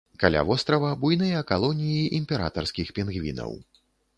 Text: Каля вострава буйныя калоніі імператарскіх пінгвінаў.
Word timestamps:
Каля 0.21 0.41
вострава 0.51 0.89
буйныя 1.03 1.43
калоніі 1.51 1.99
імператарскіх 2.21 2.87
пінгвінаў. 2.97 3.51